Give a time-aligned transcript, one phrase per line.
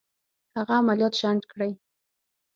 [0.57, 1.71] هغه عملیات شنډ کړي.